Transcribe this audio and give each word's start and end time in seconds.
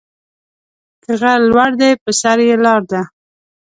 که 1.03 1.11
غر 1.21 1.39
لوړ 1.49 1.71
دى، 1.79 1.91
په 2.03 2.09
سر 2.21 2.37
يې 2.47 2.55
لار 2.65 2.81
ده. 2.91 3.01